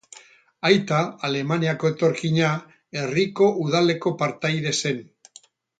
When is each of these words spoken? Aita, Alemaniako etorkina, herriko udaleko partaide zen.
Aita, 0.69 1.01
Alemaniako 1.29 1.91
etorkina, 1.93 2.49
herriko 3.03 3.53
udaleko 3.67 4.19
partaide 4.25 4.79
zen. 4.83 5.07